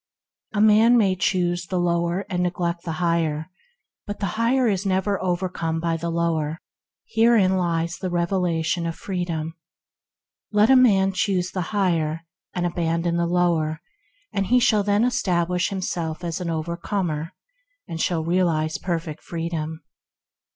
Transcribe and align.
A 0.53 0.61
man 0.61 0.97
may 0.97 1.15
choose 1.15 1.67
the 1.67 1.77
lower 1.77 2.25
and 2.27 2.41
neglect 2.41 2.85
the 2.85 2.93
Higher, 2.93 3.51
but 4.07 4.19
the 4.19 4.33
Higher 4.41 4.67
is 4.67 4.83
never 4.83 5.21
overcome 5.21 5.79
by 5.79 5.95
the 5.95 6.09
lower: 6.09 6.59
herein 7.05 7.55
lies 7.55 7.97
the 7.97 8.09
revelation 8.09 8.87
of 8.87 8.95
Freedom. 8.95 9.53
Let 10.51 10.71
a 10.71 10.75
man 10.75 11.11
choose 11.13 11.51
the 11.51 11.69
Higher 11.69 12.21
and 12.51 12.65
abandon, 12.65 13.17
the 13.17 13.27
lower; 13.27 13.79
he 14.33 14.59
shall 14.59 14.81
then 14.81 15.03
establish 15.03 15.69
himself 15.69 16.23
as 16.23 16.41
an 16.41 16.49
Overcomer, 16.49 17.33
and 17.87 18.01
shall 18.01 18.23
realize 18.25 18.79
Perfect 18.79 19.21
Freedom. 19.21 19.83